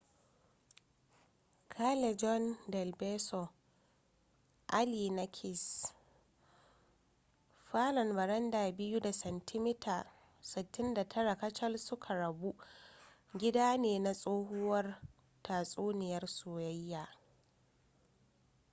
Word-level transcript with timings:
callejon 1.73 2.43
del 2.73 2.91
beso 2.99 3.41
alley 4.79 5.09
na 5.17 5.25
kiss. 5.35 5.65
falon 7.69 8.09
baranda 8.17 8.61
biyu 8.77 8.99
da 8.99 9.11
santimita 9.13 10.05
69 10.41 11.35
kacal 11.37 11.77
suka 11.77 12.13
rabu 12.15 12.55
gida 13.37 13.77
ne 13.77 13.99
na 13.99 14.13
tsohuwar 14.15 14.99
tatsuniyar 15.43 16.27
soyayya 16.27 17.07